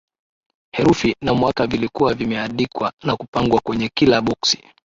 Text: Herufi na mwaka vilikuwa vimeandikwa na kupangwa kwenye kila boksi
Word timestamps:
Herufi 0.73 1.15
na 1.21 1.33
mwaka 1.33 1.67
vilikuwa 1.67 2.13
vimeandikwa 2.13 2.93
na 3.03 3.15
kupangwa 3.17 3.59
kwenye 3.61 3.89
kila 3.95 4.21
boksi 4.21 4.63